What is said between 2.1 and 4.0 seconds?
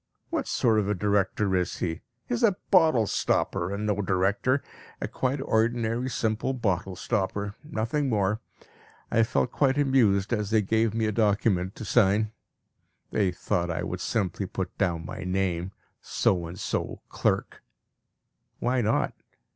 He is a bottle stopper, and